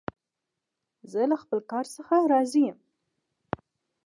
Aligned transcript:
زه 1.11 1.21
له 1.29 1.37
خپل 1.43 1.59
کار 1.71 1.85
راضي 2.31 2.61
یم. 2.67 2.77